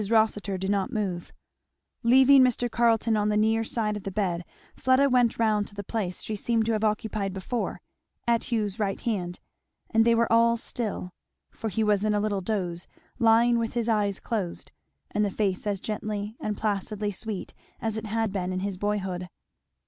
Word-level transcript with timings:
Rossitur 0.09 0.57
did 0.57 0.71
not 0.71 0.91
move. 0.91 1.31
Leaving 2.01 2.41
Mr. 2.41 2.71
Carleton 2.71 3.15
on 3.15 3.29
the 3.29 3.37
near 3.37 3.63
side 3.63 3.95
of 3.95 4.01
the 4.01 4.09
bed 4.09 4.43
Fleda 4.75 5.07
went 5.09 5.37
round 5.37 5.67
to 5.67 5.75
the 5.75 5.83
place 5.83 6.23
she 6.23 6.35
seemed 6.35 6.65
to 6.65 6.71
have 6.71 6.83
occupied 6.83 7.33
before, 7.33 7.79
at 8.27 8.51
Hugh's 8.51 8.79
right 8.79 8.99
hand; 8.99 9.39
and 9.91 10.03
they 10.03 10.15
were 10.15 10.25
all 10.33 10.57
still, 10.57 11.11
for 11.51 11.69
he 11.69 11.83
was 11.83 12.03
in 12.03 12.15
a 12.15 12.19
little 12.19 12.41
doze, 12.41 12.87
lying 13.19 13.59
with 13.59 13.73
his 13.73 13.87
eyes 13.87 14.19
closed, 14.19 14.71
and 15.11 15.23
the 15.23 15.29
face 15.29 15.67
as 15.67 15.79
gently 15.79 16.35
and 16.39 16.57
placidly 16.57 17.11
sweet 17.11 17.53
as 17.79 17.95
it 17.95 18.07
had 18.07 18.33
been 18.33 18.51
in 18.51 18.61
his 18.61 18.77
boyhood. 18.77 19.29